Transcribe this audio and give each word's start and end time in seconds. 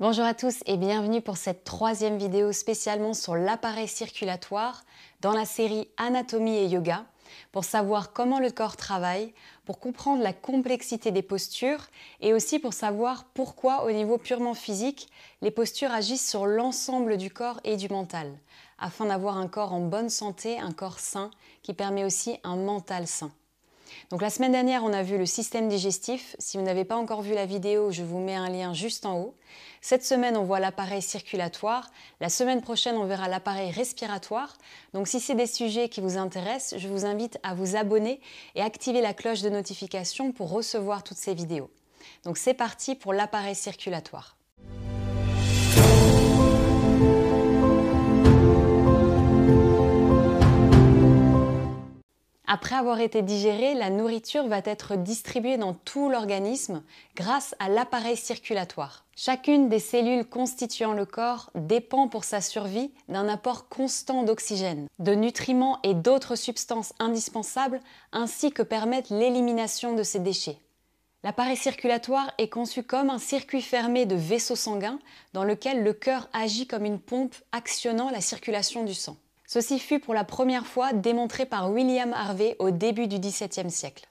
Bonjour 0.00 0.26
à 0.26 0.32
tous 0.32 0.60
et 0.66 0.76
bienvenue 0.76 1.20
pour 1.20 1.36
cette 1.36 1.64
troisième 1.64 2.18
vidéo 2.18 2.52
spécialement 2.52 3.14
sur 3.14 3.34
l'appareil 3.34 3.88
circulatoire 3.88 4.84
dans 5.22 5.32
la 5.32 5.44
série 5.44 5.88
Anatomie 5.96 6.56
et 6.56 6.66
Yoga 6.66 7.04
pour 7.50 7.64
savoir 7.64 8.12
comment 8.12 8.38
le 8.38 8.52
corps 8.52 8.76
travaille, 8.76 9.34
pour 9.64 9.80
comprendre 9.80 10.22
la 10.22 10.32
complexité 10.32 11.10
des 11.10 11.22
postures 11.22 11.84
et 12.20 12.32
aussi 12.32 12.60
pour 12.60 12.74
savoir 12.74 13.24
pourquoi 13.34 13.86
au 13.86 13.90
niveau 13.90 14.18
purement 14.18 14.54
physique 14.54 15.08
les 15.42 15.50
postures 15.50 15.90
agissent 15.90 16.30
sur 16.30 16.46
l'ensemble 16.46 17.16
du 17.16 17.32
corps 17.32 17.58
et 17.64 17.76
du 17.76 17.88
mental 17.88 18.38
afin 18.78 19.06
d'avoir 19.06 19.36
un 19.36 19.48
corps 19.48 19.72
en 19.72 19.80
bonne 19.80 20.10
santé, 20.10 20.60
un 20.60 20.70
corps 20.70 21.00
sain 21.00 21.32
qui 21.64 21.74
permet 21.74 22.04
aussi 22.04 22.38
un 22.44 22.54
mental 22.54 23.08
sain. 23.08 23.32
Donc 24.10 24.22
la 24.22 24.30
semaine 24.30 24.52
dernière, 24.52 24.84
on 24.84 24.92
a 24.92 25.02
vu 25.02 25.18
le 25.18 25.26
système 25.26 25.68
digestif. 25.68 26.36
Si 26.38 26.56
vous 26.56 26.62
n'avez 26.62 26.84
pas 26.84 26.96
encore 26.96 27.22
vu 27.22 27.34
la 27.34 27.46
vidéo, 27.46 27.90
je 27.90 28.02
vous 28.02 28.18
mets 28.18 28.34
un 28.34 28.48
lien 28.48 28.72
juste 28.72 29.06
en 29.06 29.18
haut. 29.18 29.34
Cette 29.80 30.04
semaine, 30.04 30.36
on 30.36 30.44
voit 30.44 30.60
l'appareil 30.60 31.02
circulatoire. 31.02 31.90
La 32.20 32.28
semaine 32.28 32.62
prochaine, 32.62 32.96
on 32.96 33.06
verra 33.06 33.28
l'appareil 33.28 33.70
respiratoire. 33.70 34.56
Donc 34.94 35.08
si 35.08 35.20
c'est 35.20 35.34
des 35.34 35.46
sujets 35.46 35.88
qui 35.88 36.00
vous 36.00 36.16
intéressent, 36.16 36.78
je 36.78 36.88
vous 36.88 37.04
invite 37.04 37.38
à 37.42 37.54
vous 37.54 37.76
abonner 37.76 38.20
et 38.54 38.62
activer 38.62 39.00
la 39.00 39.14
cloche 39.14 39.42
de 39.42 39.50
notification 39.50 40.32
pour 40.32 40.50
recevoir 40.50 41.02
toutes 41.02 41.18
ces 41.18 41.34
vidéos. 41.34 41.70
Donc 42.24 42.38
c'est 42.38 42.54
parti 42.54 42.94
pour 42.94 43.12
l'appareil 43.12 43.54
circulatoire. 43.54 44.37
Après 52.50 52.76
avoir 52.76 52.98
été 53.00 53.20
digérée, 53.20 53.74
la 53.74 53.90
nourriture 53.90 54.48
va 54.48 54.62
être 54.64 54.96
distribuée 54.96 55.58
dans 55.58 55.74
tout 55.74 56.08
l'organisme 56.08 56.82
grâce 57.14 57.54
à 57.58 57.68
l'appareil 57.68 58.16
circulatoire. 58.16 59.04
Chacune 59.14 59.68
des 59.68 59.78
cellules 59.78 60.24
constituant 60.24 60.94
le 60.94 61.04
corps 61.04 61.50
dépend 61.54 62.08
pour 62.08 62.24
sa 62.24 62.40
survie 62.40 62.90
d'un 63.10 63.28
apport 63.28 63.68
constant 63.68 64.22
d'oxygène, 64.22 64.86
de 64.98 65.14
nutriments 65.14 65.78
et 65.82 65.92
d'autres 65.92 66.36
substances 66.36 66.94
indispensables 66.98 67.80
ainsi 68.12 68.50
que 68.50 68.62
permettre 68.62 69.12
l'élimination 69.12 69.94
de 69.94 70.02
ces 70.02 70.18
déchets. 70.18 70.56
L'appareil 71.24 71.56
circulatoire 71.56 72.32
est 72.38 72.48
conçu 72.48 72.82
comme 72.82 73.10
un 73.10 73.18
circuit 73.18 73.60
fermé 73.60 74.06
de 74.06 74.16
vaisseaux 74.16 74.56
sanguins 74.56 75.00
dans 75.34 75.44
lequel 75.44 75.82
le 75.82 75.92
cœur 75.92 76.30
agit 76.32 76.66
comme 76.66 76.86
une 76.86 77.00
pompe 77.00 77.34
actionnant 77.52 78.08
la 78.08 78.22
circulation 78.22 78.84
du 78.84 78.94
sang. 78.94 79.18
Ceci 79.50 79.78
fut 79.78 79.98
pour 79.98 80.12
la 80.12 80.24
première 80.24 80.66
fois 80.66 80.92
démontré 80.92 81.46
par 81.46 81.72
William 81.72 82.12
Harvey 82.12 82.54
au 82.58 82.70
début 82.70 83.06
du 83.06 83.18
XVIIe 83.18 83.70
siècle. 83.70 84.06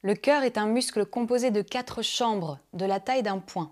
Le 0.00 0.14
cœur 0.14 0.44
est 0.44 0.56
un 0.56 0.64
muscle 0.64 1.04
composé 1.04 1.50
de 1.50 1.60
quatre 1.60 2.00
chambres 2.00 2.58
de 2.72 2.86
la 2.86 2.98
taille 2.98 3.22
d'un 3.22 3.38
point. 3.38 3.70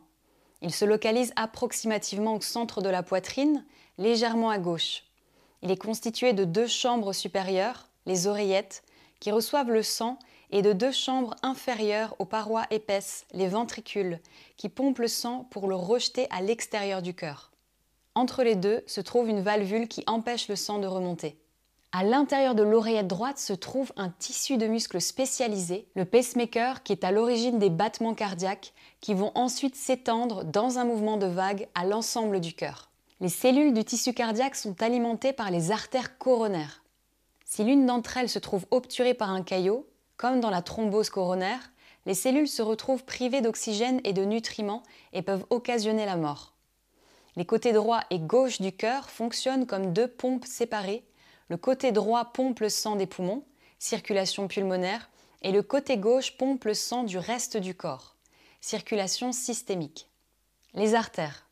Il 0.61 0.75
se 0.75 0.85
localise 0.85 1.33
approximativement 1.35 2.35
au 2.35 2.43
centre 2.43 2.83
de 2.83 2.91
la 2.91 3.03
poitrine, 3.03 3.65
légèrement 3.97 4.51
à 4.51 4.59
gauche. 4.59 5.05
Il 5.63 5.71
est 5.71 5.81
constitué 5.81 6.35
de 6.35 6.45
deux 6.45 6.67
chambres 6.67 7.15
supérieures, 7.15 7.89
les 8.05 8.27
oreillettes, 8.27 8.85
qui 9.19 9.31
reçoivent 9.31 9.71
le 9.71 9.83
sang, 9.83 10.19
et 10.51 10.61
de 10.61 10.75
deux 10.75 10.93
chambres 10.93 11.35
inférieures 11.43 12.15
aux 12.19 12.27
parois 12.27 12.67
épaisses, 12.71 13.25
les 13.33 13.49
ventricules, 13.49 14.21
qui 14.59 14.69
pompent 14.69 14.99
le 14.99 15.09
sang 15.09 15.49
pour 15.51 15.67
le 15.67 15.77
rejeter 15.77 16.27
à 16.29 16.43
l'extérieur 16.43 17.01
du 17.01 17.15
cœur. 17.15 17.53
Entre 18.17 18.43
les 18.43 18.57
deux 18.57 18.83
se 18.87 19.03
trouve 19.03 19.29
une 19.29 19.43
valvule 19.43 19.89
qui 19.89 20.03
empêche 20.07 20.49
le 20.49 20.57
sang 20.57 20.79
de 20.79 20.87
remonter. 20.87 21.39
À 21.93 22.03
l'intérieur 22.03 22.55
de 22.55 22.63
l'oreillette 22.63 23.07
droite 23.07 23.39
se 23.39 23.53
trouve 23.53 23.93
un 23.99 24.09
tissu 24.09 24.57
de 24.57 24.67
muscles 24.67 25.03
spécialisé, 25.03 25.87
le 25.95 26.07
pacemaker, 26.07 26.83
qui 26.83 26.93
est 26.93 27.05
à 27.05 27.13
l'origine 27.13 27.59
des 27.59 27.69
battements 27.69 28.15
cardiaques, 28.15 28.73
qui 29.03 29.13
vont 29.13 29.33
ensuite 29.35 29.77
s'étendre 29.77 30.45
dans 30.45 30.79
un 30.79 30.87
mouvement 30.87 31.19
de 31.19 31.27
vague 31.27 31.69
à 31.75 31.85
l'ensemble 31.85 32.41
du 32.41 32.55
cœur. 32.55 32.91
Les 33.21 33.29
cellules 33.29 33.75
du 33.75 33.85
tissu 33.85 34.15
cardiaque 34.15 34.57
sont 34.57 34.83
alimentées 34.83 35.35
par 35.35 35.51
les 35.51 35.71
artères 35.71 36.17
coronaires. 36.17 36.83
Si 37.45 37.65
l'une 37.65 37.85
d'entre 37.85 38.17
elles 38.17 38.31
se 38.31 38.39
trouve 38.39 38.65
obturée 38.71 39.13
par 39.13 39.29
un 39.29 39.43
caillot, 39.43 39.87
comme 40.17 40.41
dans 40.41 40.51
la 40.51 40.63
thrombose 40.63 41.11
coronaire, 41.11 41.71
les 42.07 42.15
cellules 42.15 42.49
se 42.49 42.63
retrouvent 42.63 43.05
privées 43.05 43.43
d'oxygène 43.43 44.01
et 44.05 44.15
de 44.15 44.25
nutriments 44.25 44.85
et 45.13 45.21
peuvent 45.21 45.45
occasionner 45.51 46.07
la 46.07 46.17
mort. 46.17 46.56
Les 47.37 47.45
côtés 47.45 47.73
droit 47.73 48.01
et 48.11 48.19
gauche 48.19 48.61
du 48.61 48.73
cœur 48.73 49.11
fonctionnent 49.11 49.67
comme 49.67 49.93
deux 49.93 50.09
pompes 50.09 50.47
séparées. 50.47 51.05
Le 51.49 51.59
côté 51.59 51.93
droit 51.93 52.33
pompe 52.33 52.61
le 52.61 52.71
sang 52.71 52.97
des 52.97 53.07
poumons, 53.07 53.45
circulation 53.79 54.49
pulmonaire, 54.49 55.11
et 55.43 55.53
le 55.53 55.63
côté 55.63 55.99
gauche 55.99 56.37
pompe 56.39 56.65
le 56.65 56.75
sang 56.75 57.05
du 57.05 57.19
reste 57.19 57.57
du 57.59 57.75
corps, 57.75 58.17
circulation 58.61 59.33
systémique. 59.33 60.09
Les 60.75 60.95
artères. 60.95 61.47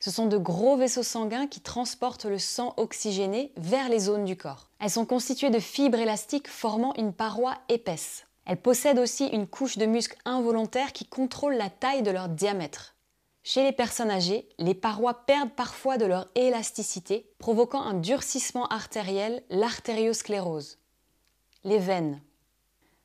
Ce 0.00 0.10
sont 0.10 0.26
de 0.26 0.38
gros 0.38 0.76
vaisseaux 0.76 1.02
sanguins 1.02 1.46
qui 1.46 1.60
transportent 1.60 2.24
le 2.24 2.38
sang 2.38 2.74
oxygéné 2.76 3.52
vers 3.56 3.88
les 3.88 3.98
zones 3.98 4.24
du 4.24 4.36
corps. 4.36 4.68
Elles 4.80 4.90
sont 4.90 5.06
constituées 5.06 5.50
de 5.50 5.58
fibres 5.58 5.98
élastiques 5.98 6.48
formant 6.48 6.94
une 6.94 7.12
paroi 7.12 7.54
épaisse. 7.68 8.26
Elles 8.46 8.60
possèdent 8.60 8.98
aussi 8.98 9.26
une 9.26 9.46
couche 9.46 9.78
de 9.78 9.86
muscles 9.86 10.18
involontaires 10.24 10.92
qui 10.92 11.04
contrôlent 11.04 11.56
la 11.56 11.70
taille 11.70 12.02
de 12.02 12.10
leur 12.10 12.28
diamètre. 12.28 12.95
Chez 13.48 13.62
les 13.62 13.70
personnes 13.70 14.10
âgées, 14.10 14.48
les 14.58 14.74
parois 14.74 15.24
perdent 15.24 15.52
parfois 15.52 15.98
de 15.98 16.04
leur 16.04 16.26
élasticité, 16.34 17.30
provoquant 17.38 17.80
un 17.80 17.94
durcissement 17.94 18.66
artériel, 18.66 19.44
l'artériosclérose. 19.50 20.78
Les 21.62 21.78
veines. 21.78 22.20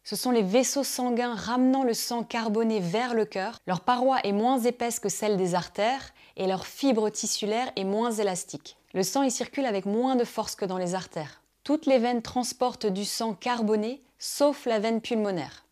Ce 0.03 0.15
sont 0.15 0.31
les 0.31 0.41
vaisseaux 0.41 0.83
sanguins 0.83 1.35
ramenant 1.35 1.83
le 1.83 1.93
sang 1.93 2.23
carboné 2.23 2.79
vers 2.79 3.13
le 3.13 3.25
cœur. 3.25 3.59
Leur 3.67 3.81
paroi 3.81 4.17
est 4.23 4.31
moins 4.31 4.59
épaisse 4.59 4.99
que 4.99 5.09
celle 5.09 5.37
des 5.37 5.53
artères 5.53 6.11
et 6.37 6.47
leur 6.47 6.65
fibre 6.65 7.11
tissulaire 7.11 7.71
est 7.75 7.83
moins 7.83 8.11
élastique. 8.11 8.77
Le 8.95 9.03
sang 9.03 9.21
y 9.21 9.29
circule 9.29 9.67
avec 9.67 9.85
moins 9.85 10.15
de 10.15 10.23
force 10.23 10.55
que 10.55 10.65
dans 10.65 10.79
les 10.79 10.95
artères. 10.95 11.43
Toutes 11.63 11.85
les 11.85 11.99
veines 11.99 12.23
transportent 12.23 12.87
du 12.87 13.05
sang 13.05 13.35
carboné, 13.35 14.01
sauf 14.17 14.65
la 14.65 14.79
veine 14.79 15.01
pulmonaire. 15.01 15.65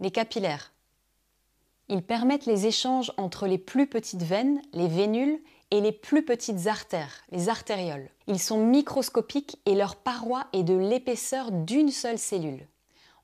Les 0.00 0.10
capillaires. 0.10 0.72
Ils 1.88 2.02
permettent 2.02 2.46
les 2.46 2.66
échanges 2.66 3.12
entre 3.16 3.46
les 3.46 3.58
plus 3.58 3.86
petites 3.86 4.22
veines, 4.22 4.60
les 4.72 4.88
vénules, 4.88 5.40
et 5.70 5.80
les 5.80 5.92
plus 5.92 6.24
petites 6.24 6.66
artères, 6.66 7.24
les 7.32 7.48
artérioles. 7.48 8.08
Ils 8.26 8.38
sont 8.38 8.58
microscopiques 8.58 9.58
et 9.66 9.74
leur 9.74 9.96
paroi 9.96 10.46
est 10.52 10.62
de 10.62 10.76
l'épaisseur 10.76 11.50
d'une 11.50 11.90
seule 11.90 12.18
cellule. 12.18 12.66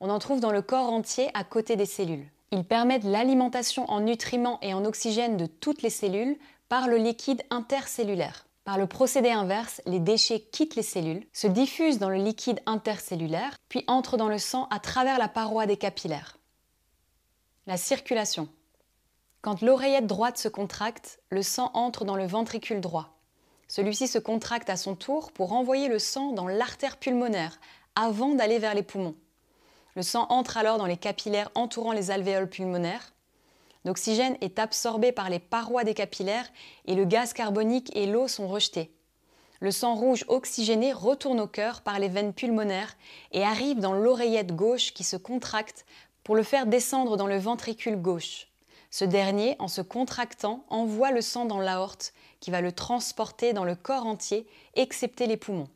On 0.00 0.10
en 0.10 0.18
trouve 0.18 0.40
dans 0.40 0.52
le 0.52 0.62
corps 0.62 0.92
entier 0.92 1.30
à 1.34 1.44
côté 1.44 1.76
des 1.76 1.86
cellules. 1.86 2.26
Ils 2.50 2.64
permettent 2.64 3.04
l'alimentation 3.04 3.88
en 3.90 4.00
nutriments 4.00 4.58
et 4.60 4.74
en 4.74 4.84
oxygène 4.84 5.36
de 5.36 5.46
toutes 5.46 5.82
les 5.82 5.90
cellules 5.90 6.36
par 6.68 6.88
le 6.88 6.96
liquide 6.96 7.42
intercellulaire. 7.50 8.46
Par 8.64 8.78
le 8.78 8.86
procédé 8.86 9.30
inverse, 9.30 9.80
les 9.86 9.98
déchets 9.98 10.40
quittent 10.40 10.76
les 10.76 10.82
cellules, 10.82 11.26
se 11.32 11.46
diffusent 11.46 11.98
dans 11.98 12.10
le 12.10 12.16
liquide 12.16 12.60
intercellulaire, 12.66 13.56
puis 13.68 13.84
entrent 13.86 14.16
dans 14.16 14.28
le 14.28 14.38
sang 14.38 14.68
à 14.70 14.78
travers 14.78 15.18
la 15.18 15.28
paroi 15.28 15.66
des 15.66 15.76
capillaires. 15.76 16.38
La 17.68 17.76
circulation. 17.76 18.48
Quand 19.40 19.62
l'oreillette 19.62 20.08
droite 20.08 20.36
se 20.36 20.48
contracte, 20.48 21.20
le 21.30 21.42
sang 21.42 21.70
entre 21.74 22.04
dans 22.04 22.16
le 22.16 22.26
ventricule 22.26 22.80
droit. 22.80 23.16
Celui-ci 23.68 24.08
se 24.08 24.18
contracte 24.18 24.68
à 24.68 24.76
son 24.76 24.96
tour 24.96 25.30
pour 25.30 25.52
envoyer 25.52 25.86
le 25.86 26.00
sang 26.00 26.32
dans 26.32 26.48
l'artère 26.48 26.96
pulmonaire 26.96 27.60
avant 27.94 28.34
d'aller 28.34 28.58
vers 28.58 28.74
les 28.74 28.82
poumons. 28.82 29.14
Le 29.94 30.02
sang 30.02 30.26
entre 30.28 30.56
alors 30.56 30.76
dans 30.76 30.86
les 30.86 30.96
capillaires 30.96 31.52
entourant 31.54 31.92
les 31.92 32.10
alvéoles 32.10 32.50
pulmonaires. 32.50 33.12
L'oxygène 33.84 34.36
est 34.40 34.58
absorbé 34.58 35.12
par 35.12 35.30
les 35.30 35.38
parois 35.38 35.84
des 35.84 35.94
capillaires 35.94 36.50
et 36.86 36.96
le 36.96 37.04
gaz 37.04 37.32
carbonique 37.32 37.94
et 37.94 38.06
l'eau 38.06 38.26
sont 38.26 38.48
rejetés. 38.48 38.92
Le 39.60 39.70
sang 39.70 39.94
rouge 39.94 40.24
oxygéné 40.26 40.92
retourne 40.92 41.38
au 41.38 41.46
cœur 41.46 41.82
par 41.82 42.00
les 42.00 42.08
veines 42.08 42.32
pulmonaires 42.32 42.96
et 43.30 43.44
arrive 43.44 43.78
dans 43.78 43.92
l'oreillette 43.92 44.56
gauche 44.56 44.92
qui 44.92 45.04
se 45.04 45.16
contracte 45.16 45.86
pour 46.24 46.36
le 46.36 46.42
faire 46.42 46.66
descendre 46.66 47.16
dans 47.16 47.26
le 47.26 47.38
ventricule 47.38 47.96
gauche. 47.96 48.48
Ce 48.90 49.04
dernier, 49.04 49.56
en 49.58 49.68
se 49.68 49.80
contractant, 49.80 50.64
envoie 50.68 51.12
le 51.12 51.22
sang 51.22 51.44
dans 51.44 51.60
l'aorte 51.60 52.12
qui 52.40 52.50
va 52.50 52.60
le 52.60 52.72
transporter 52.72 53.52
dans 53.52 53.64
le 53.64 53.74
corps 53.74 54.06
entier, 54.06 54.46
excepté 54.74 55.26
les 55.26 55.36
poumons. 55.36 55.68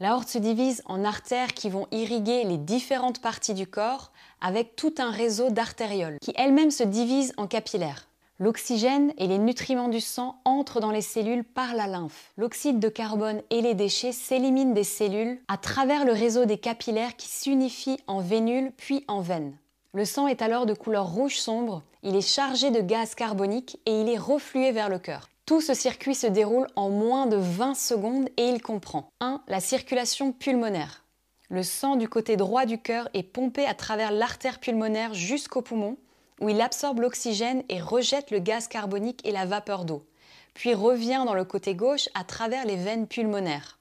L'aorte 0.00 0.28
se 0.28 0.38
divise 0.38 0.82
en 0.86 1.04
artères 1.04 1.54
qui 1.54 1.68
vont 1.70 1.88
irriguer 1.90 2.44
les 2.44 2.58
différentes 2.58 3.20
parties 3.20 3.54
du 3.54 3.66
corps 3.66 4.12
avec 4.40 4.76
tout 4.76 4.94
un 4.98 5.10
réseau 5.10 5.50
d'artérioles 5.50 6.18
qui 6.20 6.32
elles-mêmes 6.36 6.70
se 6.70 6.84
divisent 6.84 7.34
en 7.36 7.48
capillaires. 7.48 8.07
L'oxygène 8.40 9.12
et 9.18 9.26
les 9.26 9.38
nutriments 9.38 9.88
du 9.88 10.00
sang 10.00 10.40
entrent 10.44 10.78
dans 10.78 10.92
les 10.92 11.02
cellules 11.02 11.42
par 11.42 11.74
la 11.74 11.88
lymphe. 11.88 12.30
L'oxyde 12.36 12.78
de 12.78 12.88
carbone 12.88 13.42
et 13.50 13.60
les 13.60 13.74
déchets 13.74 14.12
s'éliminent 14.12 14.74
des 14.74 14.84
cellules 14.84 15.40
à 15.48 15.56
travers 15.56 16.04
le 16.04 16.12
réseau 16.12 16.44
des 16.44 16.58
capillaires 16.58 17.16
qui 17.16 17.26
s'unifient 17.26 17.98
en 18.06 18.20
vénules 18.20 18.70
puis 18.76 19.04
en 19.08 19.22
veines. 19.22 19.56
Le 19.92 20.04
sang 20.04 20.28
est 20.28 20.40
alors 20.40 20.66
de 20.66 20.74
couleur 20.74 21.08
rouge 21.08 21.38
sombre, 21.38 21.82
il 22.04 22.14
est 22.14 22.20
chargé 22.20 22.70
de 22.70 22.80
gaz 22.80 23.16
carbonique 23.16 23.80
et 23.86 24.02
il 24.02 24.08
est 24.08 24.18
reflué 24.18 24.70
vers 24.70 24.88
le 24.88 25.00
cœur. 25.00 25.28
Tout 25.44 25.60
ce 25.60 25.74
circuit 25.74 26.14
se 26.14 26.28
déroule 26.28 26.68
en 26.76 26.90
moins 26.90 27.26
de 27.26 27.36
20 27.36 27.74
secondes 27.74 28.28
et 28.36 28.48
il 28.48 28.62
comprend 28.62 29.10
1. 29.20 29.42
La 29.48 29.58
circulation 29.58 30.30
pulmonaire. 30.30 31.02
Le 31.50 31.64
sang 31.64 31.96
du 31.96 32.08
côté 32.08 32.36
droit 32.36 32.66
du 32.66 32.78
cœur 32.78 33.08
est 33.14 33.24
pompé 33.24 33.66
à 33.66 33.74
travers 33.74 34.12
l'artère 34.12 34.60
pulmonaire 34.60 35.14
jusqu'au 35.14 35.60
poumon 35.60 35.96
où 36.40 36.48
il 36.48 36.60
absorbe 36.60 37.00
l'oxygène 37.00 37.62
et 37.68 37.80
rejette 37.80 38.30
le 38.30 38.38
gaz 38.38 38.68
carbonique 38.68 39.26
et 39.26 39.32
la 39.32 39.46
vapeur 39.46 39.84
d'eau, 39.84 40.06
puis 40.54 40.74
revient 40.74 41.22
dans 41.26 41.34
le 41.34 41.44
côté 41.44 41.74
gauche 41.74 42.08
à 42.14 42.24
travers 42.24 42.64
les 42.64 42.76
veines 42.76 43.06
pulmonaires. 43.06 43.78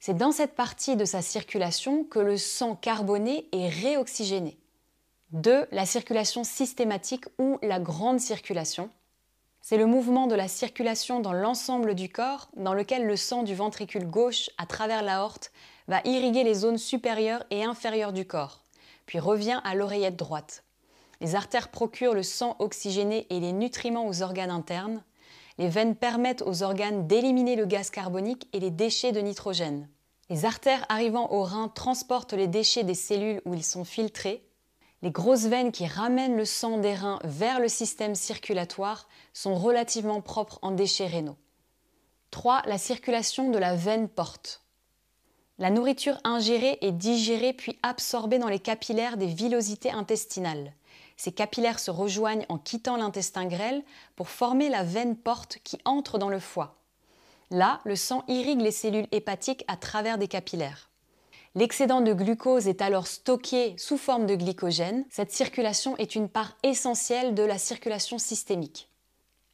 C'est 0.00 0.16
dans 0.16 0.32
cette 0.32 0.54
partie 0.54 0.96
de 0.96 1.04
sa 1.04 1.22
circulation 1.22 2.02
que 2.04 2.18
le 2.18 2.36
sang 2.36 2.74
carboné 2.74 3.46
est 3.52 3.68
réoxygéné. 3.68 4.58
2. 5.30 5.68
La 5.70 5.86
circulation 5.86 6.44
systématique 6.44 7.26
ou 7.38 7.58
la 7.62 7.78
grande 7.78 8.20
circulation. 8.20 8.90
C'est 9.62 9.76
le 9.78 9.86
mouvement 9.86 10.26
de 10.26 10.34
la 10.34 10.48
circulation 10.48 11.20
dans 11.20 11.32
l'ensemble 11.32 11.94
du 11.94 12.08
corps 12.08 12.48
dans 12.56 12.74
lequel 12.74 13.06
le 13.06 13.16
sang 13.16 13.44
du 13.44 13.54
ventricule 13.54 14.06
gauche 14.06 14.50
à 14.58 14.66
travers 14.66 15.04
l'aorte 15.04 15.52
va 15.86 16.00
irriguer 16.04 16.42
les 16.42 16.54
zones 16.54 16.78
supérieures 16.78 17.44
et 17.50 17.62
inférieures 17.62 18.12
du 18.12 18.26
corps, 18.26 18.64
puis 19.06 19.20
revient 19.20 19.60
à 19.62 19.76
l'oreillette 19.76 20.16
droite. 20.16 20.64
Les 21.22 21.36
artères 21.36 21.68
procurent 21.68 22.14
le 22.14 22.24
sang 22.24 22.56
oxygéné 22.58 23.28
et 23.30 23.38
les 23.38 23.52
nutriments 23.52 24.08
aux 24.08 24.22
organes 24.22 24.50
internes. 24.50 25.04
Les 25.56 25.68
veines 25.68 25.94
permettent 25.94 26.42
aux 26.42 26.64
organes 26.64 27.06
d'éliminer 27.06 27.54
le 27.54 27.64
gaz 27.64 27.90
carbonique 27.90 28.48
et 28.52 28.58
les 28.58 28.72
déchets 28.72 29.12
de 29.12 29.20
nitrogène. 29.20 29.88
Les 30.30 30.44
artères 30.46 30.84
arrivant 30.88 31.30
aux 31.30 31.44
reins 31.44 31.68
transportent 31.68 32.32
les 32.32 32.48
déchets 32.48 32.82
des 32.82 32.96
cellules 32.96 33.40
où 33.44 33.54
ils 33.54 33.62
sont 33.62 33.84
filtrés. 33.84 34.44
Les 35.02 35.12
grosses 35.12 35.44
veines 35.44 35.70
qui 35.70 35.86
ramènent 35.86 36.36
le 36.36 36.44
sang 36.44 36.78
des 36.78 36.94
reins 36.94 37.20
vers 37.22 37.60
le 37.60 37.68
système 37.68 38.16
circulatoire 38.16 39.06
sont 39.32 39.54
relativement 39.54 40.22
propres 40.22 40.58
en 40.62 40.72
déchets 40.72 41.06
rénaux. 41.06 41.36
3. 42.32 42.62
La 42.66 42.78
circulation 42.78 43.48
de 43.52 43.58
la 43.58 43.76
veine 43.76 44.08
porte. 44.08 44.64
La 45.58 45.70
nourriture 45.70 46.18
ingérée 46.24 46.78
est 46.80 46.90
digérée 46.90 47.52
puis 47.52 47.78
absorbée 47.84 48.38
dans 48.38 48.48
les 48.48 48.58
capillaires 48.58 49.16
des 49.16 49.26
villosités 49.26 49.92
intestinales. 49.92 50.72
Ces 51.16 51.32
capillaires 51.32 51.78
se 51.78 51.90
rejoignent 51.90 52.46
en 52.48 52.58
quittant 52.58 52.96
l'intestin 52.96 53.46
grêle 53.46 53.82
pour 54.16 54.28
former 54.28 54.68
la 54.68 54.82
veine 54.82 55.16
porte 55.16 55.58
qui 55.64 55.78
entre 55.84 56.18
dans 56.18 56.28
le 56.28 56.40
foie. 56.40 56.76
Là, 57.50 57.80
le 57.84 57.96
sang 57.96 58.24
irrigue 58.28 58.62
les 58.62 58.70
cellules 58.70 59.08
hépatiques 59.12 59.64
à 59.68 59.76
travers 59.76 60.16
des 60.16 60.28
capillaires. 60.28 60.88
L'excédent 61.54 62.00
de 62.00 62.14
glucose 62.14 62.66
est 62.66 62.80
alors 62.80 63.06
stocké 63.06 63.74
sous 63.76 63.98
forme 63.98 64.24
de 64.24 64.36
glycogène. 64.36 65.04
Cette 65.10 65.32
circulation 65.32 65.94
est 65.98 66.14
une 66.14 66.30
part 66.30 66.56
essentielle 66.62 67.34
de 67.34 67.42
la 67.42 67.58
circulation 67.58 68.18
systémique. 68.18 68.88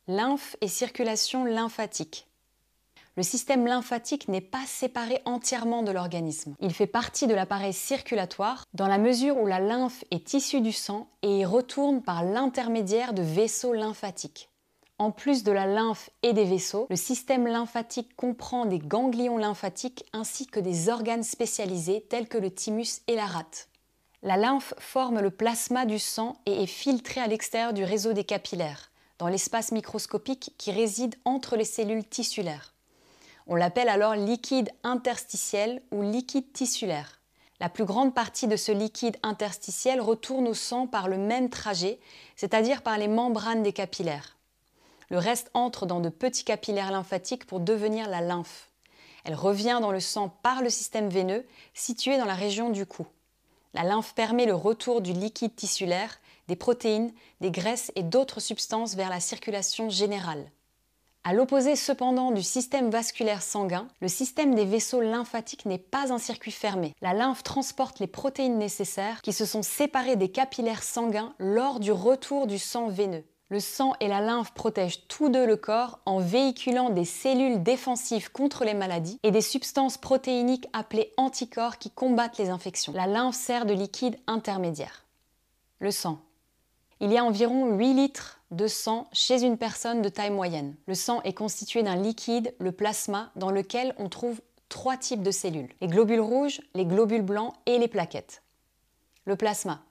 Lymphe 0.07 0.55
et 0.61 0.69
circulation 0.69 1.45
lymphatique. 1.45 2.28
Le 3.19 3.25
système 3.25 3.67
lymphatique 3.67 4.29
n'est 4.29 4.41
pas 4.41 4.65
séparé 4.65 5.21
entièrement 5.25 5.83
de 5.83 5.91
l'organisme. 5.91 6.55
Il 6.61 6.73
fait 6.73 6.87
partie 6.87 7.27
de 7.27 7.35
l'appareil 7.35 7.73
circulatoire 7.73 8.63
dans 8.75 8.87
la 8.87 8.97
mesure 8.97 9.39
où 9.39 9.47
la 9.49 9.59
lymphe 9.59 10.05
est 10.13 10.35
issue 10.35 10.61
du 10.61 10.71
sang 10.71 11.09
et 11.23 11.39
y 11.39 11.45
retourne 11.45 12.01
par 12.01 12.23
l'intermédiaire 12.23 13.15
de 13.15 13.23
vaisseaux 13.23 13.73
lymphatiques. 13.73 14.51
En 14.99 15.11
plus 15.11 15.43
de 15.43 15.51
la 15.51 15.67
lymphe 15.67 16.11
et 16.23 16.33
des 16.33 16.45
vaisseaux, 16.45 16.87
le 16.91 16.95
système 16.95 17.49
lymphatique 17.49 18.15
comprend 18.15 18.67
des 18.67 18.79
ganglions 18.79 19.37
lymphatiques 19.37 20.05
ainsi 20.13 20.47
que 20.47 20.61
des 20.61 20.89
organes 20.89 21.25
spécialisés 21.25 22.07
tels 22.09 22.29
que 22.29 22.39
le 22.39 22.53
thymus 22.53 23.01
et 23.09 23.17
la 23.17 23.27
rate. 23.27 23.69
La 24.23 24.37
lymphe 24.37 24.75
forme 24.79 25.19
le 25.19 25.33
plasma 25.33 25.87
du 25.87 25.99
sang 25.99 26.37
et 26.47 26.63
est 26.63 26.67
filtrée 26.67 27.21
à 27.21 27.27
l'extérieur 27.27 27.73
du 27.73 27.83
réseau 27.83 28.13
des 28.13 28.23
capillaires, 28.23 28.93
dans 29.19 29.27
l'espace 29.27 29.73
microscopique 29.73 30.55
qui 30.57 30.71
réside 30.71 31.17
entre 31.25 31.57
les 31.57 31.65
cellules 31.65 32.07
tissulaires. 32.07 32.75
On 33.51 33.55
l'appelle 33.55 33.89
alors 33.89 34.15
liquide 34.15 34.71
interstitiel 34.83 35.81
ou 35.91 36.03
liquide 36.03 36.53
tissulaire. 36.53 37.19
La 37.61 37.71
plus 37.71 37.87
grande 37.87 38.15
partie 38.15 38.47
de 38.47 38.57
ce 38.57 38.73
liquide 38.73 39.17
interstitiel 39.23 40.03
retourne 40.03 40.47
au 40.47 40.53
sang 40.53 40.87
par 40.87 41.09
le 41.09 41.17
même 41.17 41.49
trajet, 41.49 41.99
c'est-à-dire 42.37 42.83
par 42.83 42.99
les 42.99 43.09
membranes 43.09 43.63
des 43.63 43.73
capillaires. 43.73 44.37
Le 45.09 45.17
reste 45.17 45.51
entre 45.55 45.87
dans 45.87 46.01
de 46.01 46.11
petits 46.11 46.45
capillaires 46.45 46.93
lymphatiques 46.93 47.47
pour 47.47 47.61
devenir 47.61 48.07
la 48.11 48.21
lymphe. 48.21 48.69
Elle 49.25 49.35
revient 49.35 49.79
dans 49.81 49.93
le 49.93 50.01
sang 50.01 50.29
par 50.43 50.61
le 50.61 50.69
système 50.69 51.09
veineux 51.09 51.47
situé 51.73 52.19
dans 52.19 52.27
la 52.27 52.35
région 52.35 52.69
du 52.69 52.85
cou. 52.85 53.07
La 53.73 53.83
lymphe 53.83 54.15
permet 54.15 54.45
le 54.45 54.55
retour 54.55 55.01
du 55.01 55.15
liquide 55.15 55.57
tissulaire, 55.57 56.21
des 56.49 56.57
protéines, 56.57 57.13
des 57.41 57.51
graisses 57.51 57.93
et 57.97 58.03
d'autres 58.03 58.41
substances 58.41 58.95
vers 58.95 59.09
la 59.09 59.21
circulation 59.21 59.89
générale. 59.89 60.51
À 61.29 61.35
l'opposé 61.35 61.77
cependant 61.77 62.31
du 62.31 62.43
système 62.43 62.89
vasculaire 62.89 63.43
sanguin, 63.43 63.87
le 64.01 64.09
système 64.09 64.55
des 64.55 64.65
vaisseaux 64.65 65.03
lymphatiques 65.03 65.67
n'est 65.67 65.77
pas 65.77 66.11
un 66.11 66.17
circuit 66.17 66.51
fermé. 66.51 66.95
La 67.03 67.13
lymphe 67.13 67.43
transporte 67.43 67.99
les 67.99 68.07
protéines 68.07 68.57
nécessaires 68.57 69.21
qui 69.21 69.35
se 69.35 69.45
sont 69.45 69.63
séparées 69.63 70.17
des 70.17 70.31
capillaires 70.31 70.83
sanguins 70.83 71.35
lors 71.39 71.81
du 71.81 71.93
retour 71.93 72.47
du 72.47 72.59
sang 72.59 72.89
veineux. 72.89 73.25
Le 73.51 73.61
sang 73.61 73.93
et 74.01 74.09
la 74.09 74.23
lymphe 74.23 74.55
protègent 74.55 75.07
tous 75.07 75.29
deux 75.29 75.45
le 75.45 75.57
corps 75.57 75.99
en 76.07 76.19
véhiculant 76.19 76.89
des 76.89 77.05
cellules 77.05 77.63
défensives 77.63 78.33
contre 78.33 78.65
les 78.65 78.73
maladies 78.73 79.21
et 79.23 79.31
des 79.31 79.43
substances 79.43 79.99
protéiniques 79.99 80.71
appelées 80.73 81.13
anticorps 81.19 81.77
qui 81.77 81.91
combattent 81.91 82.39
les 82.39 82.49
infections. 82.49 82.95
La 82.95 83.07
lymphe 83.07 83.37
sert 83.37 83.67
de 83.67 83.75
liquide 83.75 84.17
intermédiaire. 84.29 85.05
Le 85.79 85.91
sang. 85.91 86.21
Il 87.01 87.13
y 87.13 87.19
a 87.19 87.25
environ 87.25 87.77
8 87.77 87.95
litres 87.95 88.41
de 88.51 88.67
sang 88.67 89.09
chez 89.13 89.43
une 89.45 89.59
personne 89.59 90.03
de 90.03 90.09
taille 90.09 90.31
moyenne. 90.31 90.75
Le 90.87 90.95
sang 90.95 91.23
est 91.23 91.35
constitué 91.35 91.83
d'un 91.83 91.97
liquide, 91.97 92.55
le 92.59 92.73
plasma, 92.73 93.31
dans 93.37 93.51
lequel 93.51 93.95
on 93.99 94.09
trouve 94.09 94.41
trois 94.69 94.97
types 94.97 95.23
de 95.23 95.31
cellules. 95.31 95.73
Les 95.81 95.87
globules 95.87 96.21
rouges, 96.21 96.61
les 96.75 96.87
globules 96.87 97.23
blancs 97.23 97.55
et 97.67 97.79
les 97.79 97.89
plaquettes. 97.89 98.43
Le 99.25 99.37
plasma. 99.37 99.83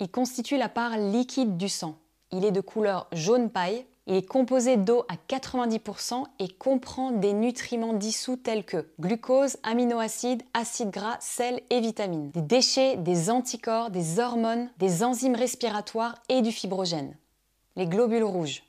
Il 0.00 0.10
constitue 0.10 0.56
la 0.56 0.68
part 0.68 0.96
liquide 0.96 1.56
du 1.56 1.68
sang. 1.68 1.98
Il 2.30 2.44
est 2.44 2.52
de 2.52 2.60
couleur 2.60 3.08
jaune 3.12 3.50
paille. 3.50 3.84
Il 4.08 4.14
est 4.14 4.26
composé 4.26 4.78
d'eau 4.78 5.04
à 5.10 5.16
90% 5.28 6.24
et 6.38 6.48
comprend 6.48 7.10
des 7.10 7.34
nutriments 7.34 7.92
dissous 7.92 8.36
tels 8.36 8.64
que 8.64 8.88
glucose, 8.98 9.58
aminoacides, 9.62 10.42
acides 10.54 10.90
gras, 10.90 11.18
sel 11.20 11.60
et 11.68 11.80
vitamines, 11.80 12.30
des 12.30 12.40
déchets, 12.40 12.96
des 12.96 13.28
anticorps, 13.28 13.90
des 13.90 14.18
hormones, 14.18 14.70
des 14.78 15.04
enzymes 15.04 15.36
respiratoires 15.36 16.14
et 16.30 16.40
du 16.40 16.52
fibrogène. 16.52 17.18
Les 17.76 17.86
globules 17.86 18.24
rouges. 18.24 18.62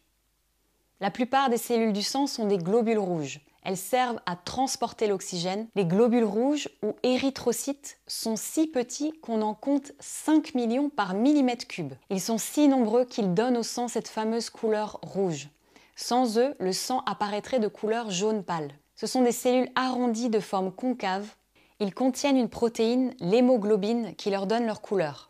La 0.99 1.09
plupart 1.09 1.49
des 1.49 1.57
cellules 1.57 1.93
du 1.93 2.03
sang 2.03 2.27
sont 2.27 2.45
des 2.45 2.57
globules 2.57 2.99
rouges. 2.99 3.39
Elles 3.69 3.77
servent 3.77 4.19
à 4.25 4.35
transporter 4.35 5.05
l'oxygène. 5.05 5.67
Les 5.75 5.85
globules 5.85 6.23
rouges 6.23 6.69
ou 6.81 6.95
érythrocytes 7.03 7.99
sont 8.07 8.35
si 8.35 8.65
petits 8.65 9.13
qu'on 9.21 9.43
en 9.43 9.53
compte 9.53 9.91
5 9.99 10.55
millions 10.55 10.89
par 10.89 11.13
millimètre 11.13 11.67
cube. 11.67 11.93
Ils 12.09 12.19
sont 12.19 12.39
si 12.39 12.67
nombreux 12.67 13.05
qu'ils 13.05 13.35
donnent 13.35 13.57
au 13.57 13.61
sang 13.61 13.87
cette 13.87 14.07
fameuse 14.07 14.49
couleur 14.49 14.97
rouge. 15.03 15.49
Sans 15.95 16.39
eux, 16.39 16.55
le 16.57 16.73
sang 16.73 17.03
apparaîtrait 17.05 17.59
de 17.59 17.67
couleur 17.67 18.09
jaune 18.09 18.43
pâle. 18.43 18.71
Ce 18.95 19.05
sont 19.05 19.21
des 19.21 19.31
cellules 19.31 19.69
arrondies 19.75 20.31
de 20.31 20.39
forme 20.39 20.71
concave. 20.71 21.35
Ils 21.79 21.93
contiennent 21.93 22.37
une 22.37 22.49
protéine, 22.49 23.13
l'hémoglobine, 23.19 24.15
qui 24.15 24.31
leur 24.31 24.47
donne 24.47 24.65
leur 24.65 24.81
couleur. 24.81 25.29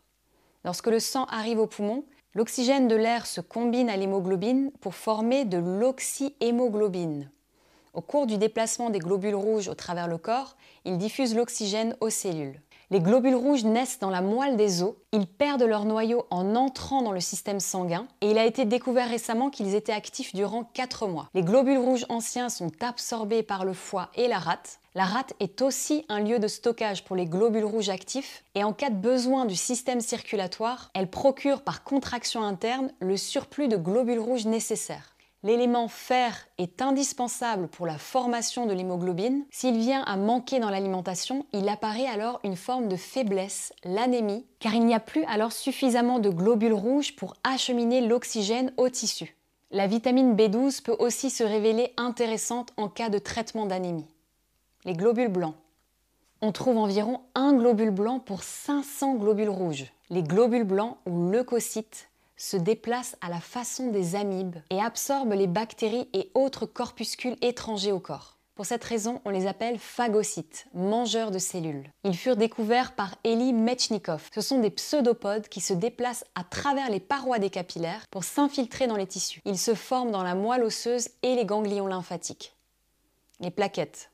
Lorsque 0.64 0.86
le 0.86 0.98
sang 0.98 1.26
arrive 1.26 1.58
au 1.58 1.66
poumon, 1.66 2.06
l'oxygène 2.34 2.88
de 2.88 2.96
l'air 2.96 3.26
se 3.26 3.42
combine 3.42 3.90
à 3.90 3.98
l'hémoglobine 3.98 4.70
pour 4.80 4.94
former 4.94 5.44
de 5.44 5.58
l'oxyhémoglobine. 5.58 7.30
Au 7.92 8.00
cours 8.00 8.26
du 8.26 8.38
déplacement 8.38 8.90
des 8.90 9.00
globules 9.00 9.34
rouges 9.34 9.68
au 9.68 9.74
travers 9.74 10.06
le 10.06 10.16
corps, 10.16 10.56
ils 10.84 10.96
diffusent 10.96 11.34
l'oxygène 11.34 11.96
aux 12.00 12.10
cellules. 12.10 12.60
Les 12.92 13.00
globules 13.00 13.36
rouges 13.36 13.64
naissent 13.64 14.00
dans 14.00 14.10
la 14.10 14.20
moelle 14.20 14.56
des 14.56 14.82
os, 14.82 14.94
ils 15.12 15.26
perdent 15.26 15.62
leur 15.62 15.84
noyau 15.84 16.26
en 16.30 16.56
entrant 16.56 17.02
dans 17.02 17.12
le 17.12 17.20
système 17.20 17.60
sanguin 17.60 18.08
et 18.20 18.30
il 18.30 18.38
a 18.38 18.44
été 18.44 18.64
découvert 18.64 19.08
récemment 19.08 19.48
qu'ils 19.48 19.76
étaient 19.76 19.92
actifs 19.92 20.34
durant 20.34 20.64
4 20.64 21.06
mois. 21.06 21.28
Les 21.34 21.42
globules 21.42 21.78
rouges 21.78 22.06
anciens 22.08 22.48
sont 22.48 22.72
absorbés 22.80 23.44
par 23.44 23.64
le 23.64 23.74
foie 23.74 24.08
et 24.16 24.26
la 24.26 24.38
rate. 24.38 24.80
La 24.96 25.04
rate 25.04 25.34
est 25.38 25.62
aussi 25.62 26.04
un 26.08 26.18
lieu 26.18 26.40
de 26.40 26.48
stockage 26.48 27.04
pour 27.04 27.14
les 27.14 27.26
globules 27.26 27.64
rouges 27.64 27.90
actifs 27.90 28.42
et 28.56 28.64
en 28.64 28.72
cas 28.72 28.90
de 28.90 28.96
besoin 28.96 29.44
du 29.44 29.54
système 29.54 30.00
circulatoire, 30.00 30.90
elle 30.94 31.10
procure 31.10 31.62
par 31.62 31.84
contraction 31.84 32.42
interne 32.42 32.90
le 33.00 33.16
surplus 33.16 33.68
de 33.68 33.76
globules 33.76 34.18
rouges 34.18 34.46
nécessaires. 34.46 35.09
L'élément 35.42 35.88
fer 35.88 36.46
est 36.58 36.82
indispensable 36.82 37.68
pour 37.68 37.86
la 37.86 37.96
formation 37.96 38.66
de 38.66 38.74
l'hémoglobine. 38.74 39.46
S'il 39.50 39.78
vient 39.78 40.02
à 40.02 40.18
manquer 40.18 40.60
dans 40.60 40.68
l'alimentation, 40.68 41.46
il 41.54 41.66
apparaît 41.70 42.06
alors 42.06 42.40
une 42.44 42.56
forme 42.56 42.88
de 42.88 42.96
faiblesse, 42.96 43.72
l'anémie, 43.82 44.44
car 44.58 44.74
il 44.74 44.84
n'y 44.84 44.94
a 44.94 45.00
plus 45.00 45.24
alors 45.24 45.52
suffisamment 45.52 46.18
de 46.18 46.28
globules 46.28 46.74
rouges 46.74 47.16
pour 47.16 47.36
acheminer 47.42 48.02
l'oxygène 48.02 48.74
au 48.76 48.90
tissu. 48.90 49.34
La 49.70 49.86
vitamine 49.86 50.36
B12 50.36 50.82
peut 50.82 50.96
aussi 50.98 51.30
se 51.30 51.44
révéler 51.44 51.94
intéressante 51.96 52.74
en 52.76 52.88
cas 52.88 53.08
de 53.08 53.18
traitement 53.18 53.64
d'anémie. 53.64 54.08
Les 54.84 54.92
globules 54.92 55.28
blancs. 55.28 55.54
On 56.42 56.52
trouve 56.52 56.76
environ 56.76 57.20
un 57.34 57.54
globule 57.54 57.90
blanc 57.90 58.18
pour 58.18 58.42
500 58.42 59.14
globules 59.14 59.48
rouges. 59.48 59.86
Les 60.10 60.22
globules 60.22 60.64
blancs 60.64 60.98
ou 61.06 61.30
leucocytes 61.30 62.09
se 62.40 62.56
déplacent 62.56 63.16
à 63.20 63.28
la 63.28 63.40
façon 63.40 63.88
des 63.90 64.16
amibes 64.16 64.56
et 64.70 64.80
absorbent 64.80 65.34
les 65.34 65.46
bactéries 65.46 66.08
et 66.12 66.30
autres 66.34 66.66
corpuscules 66.66 67.36
étrangers 67.42 67.92
au 67.92 68.00
corps. 68.00 68.38
Pour 68.54 68.66
cette 68.66 68.84
raison, 68.84 69.22
on 69.24 69.30
les 69.30 69.46
appelle 69.46 69.78
phagocytes, 69.78 70.66
mangeurs 70.74 71.30
de 71.30 71.38
cellules. 71.38 71.90
Ils 72.04 72.16
furent 72.16 72.36
découverts 72.36 72.94
par 72.94 73.14
Eli 73.24 73.54
Mechnikov. 73.54 74.28
Ce 74.34 74.42
sont 74.42 74.58
des 74.58 74.70
pseudopodes 74.70 75.48
qui 75.48 75.60
se 75.60 75.72
déplacent 75.72 76.26
à 76.34 76.44
travers 76.44 76.90
les 76.90 77.00
parois 77.00 77.38
des 77.38 77.48
capillaires 77.48 78.04
pour 78.10 78.24
s'infiltrer 78.24 78.86
dans 78.86 78.96
les 78.96 79.06
tissus. 79.06 79.40
Ils 79.46 79.58
se 79.58 79.74
forment 79.74 80.10
dans 80.10 80.22
la 80.22 80.34
moelle 80.34 80.64
osseuse 80.64 81.08
et 81.22 81.36
les 81.36 81.46
ganglions 81.46 81.86
lymphatiques. 81.86 82.54
Les 83.40 83.50
plaquettes. 83.50 84.09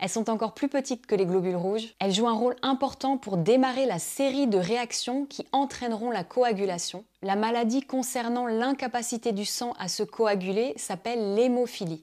Elles 0.00 0.08
sont 0.08 0.30
encore 0.30 0.54
plus 0.54 0.68
petites 0.68 1.06
que 1.06 1.14
les 1.14 1.26
globules 1.26 1.56
rouges. 1.56 1.94
Elles 1.98 2.14
jouent 2.14 2.28
un 2.28 2.32
rôle 2.32 2.56
important 2.62 3.18
pour 3.18 3.36
démarrer 3.36 3.84
la 3.84 3.98
série 3.98 4.46
de 4.46 4.56
réactions 4.56 5.26
qui 5.26 5.46
entraîneront 5.52 6.10
la 6.10 6.24
coagulation. 6.24 7.04
La 7.20 7.36
maladie 7.36 7.82
concernant 7.82 8.46
l'incapacité 8.46 9.32
du 9.32 9.44
sang 9.44 9.74
à 9.78 9.88
se 9.88 10.02
coaguler 10.02 10.72
s'appelle 10.76 11.34
l'hémophilie. 11.34 12.02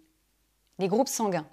Les 0.77 0.87
groupes 0.87 1.07
sanguins. 1.07 1.47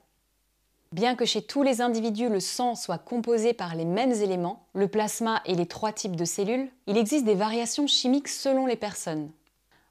Bien 0.93 1.17
que 1.17 1.25
chez 1.25 1.41
tous 1.41 1.63
les 1.63 1.81
individus 1.81 2.29
le 2.29 2.41
sang 2.41 2.75
soit 2.75 2.99
composé 2.99 3.55
par 3.55 3.75
les 3.75 3.87
mêmes 3.87 4.13
éléments, 4.13 4.67
le 4.75 4.87
plasma 4.87 5.41
et 5.47 5.55
les 5.55 5.67
trois 5.67 5.93
types 5.93 6.15
de 6.15 6.27
cellules, 6.27 6.71
il 6.87 6.99
existe 6.99 7.25
des 7.25 7.35
variations 7.35 7.87
chimiques 7.87 8.29
selon 8.29 8.67
les 8.67 8.77
personnes. 8.77 9.31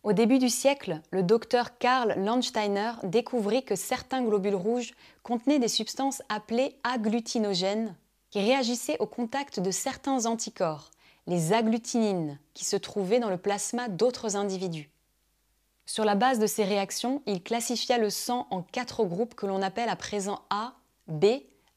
Au 0.03 0.11
début 0.11 0.37
du 0.37 0.49
siècle, 0.49 0.99
le 1.11 1.23
docteur 1.23 1.77
Karl 1.77 2.13
Landsteiner 2.17 2.91
découvrit 3.03 3.63
que 3.63 3.75
certains 3.75 4.21
globules 4.21 4.53
rouges 4.53 4.93
contenaient 5.23 5.59
des 5.59 5.69
substances 5.69 6.21
appelées 6.27 6.75
agglutinogènes 6.83 7.95
qui 8.29 8.39
réagissaient 8.39 8.97
au 8.99 9.05
contact 9.05 9.61
de 9.61 9.71
certains 9.71 10.25
anticorps, 10.25 10.91
les 11.25 11.53
agglutinines, 11.53 12.37
qui 12.53 12.65
se 12.65 12.75
trouvaient 12.75 13.21
dans 13.21 13.29
le 13.29 13.37
plasma 13.37 13.87
d'autres 13.87 14.35
individus. 14.35 14.89
Sur 15.85 16.03
la 16.03 16.15
base 16.15 16.39
de 16.39 16.47
ces 16.47 16.65
réactions, 16.65 17.21
il 17.25 17.41
classifia 17.41 17.97
le 17.97 18.09
sang 18.09 18.47
en 18.51 18.61
quatre 18.61 19.05
groupes 19.05 19.35
que 19.35 19.45
l'on 19.45 19.61
appelle 19.61 19.89
à 19.89 19.95
présent 19.95 20.41
A, 20.49 20.73
B, 21.07 21.25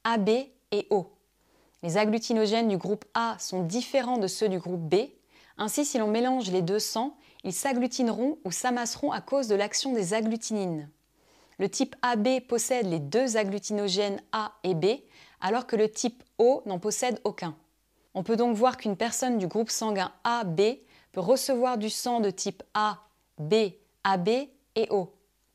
AB 0.02 0.28
et 0.72 0.88
O. 0.90 1.12
Les 1.84 1.96
agglutinogènes 1.96 2.68
du 2.68 2.76
groupe 2.76 3.04
A 3.14 3.36
sont 3.38 3.62
différents 3.62 4.18
de 4.18 4.26
ceux 4.26 4.48
du 4.48 4.58
groupe 4.58 4.80
B. 4.80 4.96
Ainsi, 5.58 5.84
si 5.84 5.98
l'on 5.98 6.08
mélange 6.08 6.50
les 6.50 6.62
deux 6.62 6.78
sangs, 6.78 7.16
ils 7.44 7.52
s'agglutineront 7.52 8.38
ou 8.44 8.50
s'amasseront 8.50 9.12
à 9.12 9.20
cause 9.20 9.48
de 9.48 9.54
l'action 9.54 9.92
des 9.92 10.14
agglutinines. 10.14 10.90
Le 11.58 11.68
type 11.70 11.96
AB 12.02 12.40
possède 12.46 12.86
les 12.86 12.98
deux 12.98 13.36
agglutinogènes 13.36 14.20
A 14.32 14.52
et 14.62 14.74
B, 14.74 14.86
alors 15.40 15.66
que 15.66 15.76
le 15.76 15.90
type 15.90 16.22
O 16.38 16.62
n'en 16.66 16.78
possède 16.78 17.20
aucun. 17.24 17.56
On 18.14 18.22
peut 18.22 18.36
donc 18.36 18.56
voir 18.56 18.76
qu'une 18.76 18.96
personne 18.96 19.38
du 19.38 19.46
groupe 19.46 19.70
sanguin 19.70 20.12
AB 20.24 20.60
peut 21.12 21.20
recevoir 21.20 21.78
du 21.78 21.88
sang 21.88 22.20
de 22.20 22.30
type 22.30 22.62
A, 22.74 22.98
B, 23.38 23.54
AB 24.04 24.28
et 24.28 24.88
O. 24.90 25.12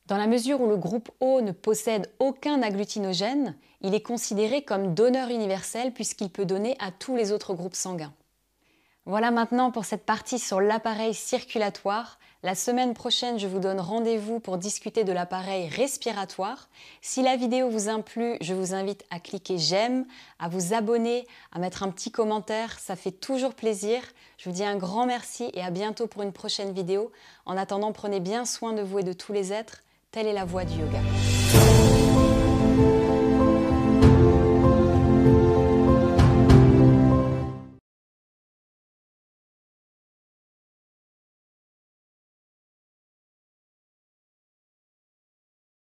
Dans 0.07 0.17
la 0.17 0.27
mesure 0.27 0.61
où 0.61 0.67
le 0.67 0.77
groupe 0.77 1.11
O 1.19 1.41
ne 1.41 1.51
possède 1.51 2.11
aucun 2.19 2.61
agglutinogène, 2.61 3.55
il 3.81 3.93
est 3.93 4.01
considéré 4.01 4.63
comme 4.63 4.93
donneur 4.93 5.29
universel 5.29 5.93
puisqu'il 5.93 6.29
peut 6.29 6.45
donner 6.45 6.75
à 6.79 6.91
tous 6.91 7.15
les 7.15 7.31
autres 7.31 7.53
groupes 7.53 7.75
sanguins. 7.75 8.13
Voilà 9.11 9.29
maintenant 9.29 9.71
pour 9.71 9.83
cette 9.83 10.05
partie 10.05 10.39
sur 10.39 10.61
l'appareil 10.61 11.13
circulatoire. 11.13 12.17
La 12.43 12.55
semaine 12.55 12.93
prochaine, 12.93 13.37
je 13.37 13.45
vous 13.45 13.59
donne 13.59 13.81
rendez-vous 13.81 14.39
pour 14.39 14.57
discuter 14.57 15.03
de 15.03 15.11
l'appareil 15.11 15.67
respiratoire. 15.67 16.69
Si 17.01 17.21
la 17.21 17.35
vidéo 17.35 17.69
vous 17.69 17.89
a 17.89 18.01
plu, 18.01 18.37
je 18.39 18.53
vous 18.53 18.73
invite 18.73 19.03
à 19.11 19.19
cliquer 19.19 19.57
j'aime, 19.57 20.05
à 20.39 20.47
vous 20.47 20.73
abonner, 20.73 21.27
à 21.51 21.59
mettre 21.59 21.83
un 21.83 21.89
petit 21.89 22.09
commentaire, 22.09 22.79
ça 22.79 22.95
fait 22.95 23.11
toujours 23.11 23.53
plaisir. 23.53 24.01
Je 24.37 24.47
vous 24.47 24.55
dis 24.55 24.63
un 24.63 24.77
grand 24.77 25.05
merci 25.05 25.51
et 25.55 25.61
à 25.61 25.71
bientôt 25.71 26.07
pour 26.07 26.21
une 26.21 26.31
prochaine 26.31 26.71
vidéo. 26.71 27.11
En 27.45 27.57
attendant, 27.57 27.91
prenez 27.91 28.21
bien 28.21 28.45
soin 28.45 28.71
de 28.71 28.81
vous 28.81 28.99
et 28.99 29.03
de 29.03 29.11
tous 29.11 29.33
les 29.33 29.51
êtres. 29.51 29.83
Telle 30.11 30.27
est 30.27 30.31
la 30.31 30.45
voie 30.45 30.63
du 30.63 30.79
yoga. 30.79 30.99